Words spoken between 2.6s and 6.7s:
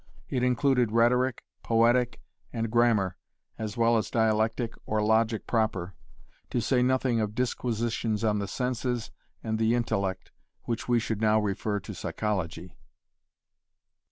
grammar as well as dialectic or logic proper, to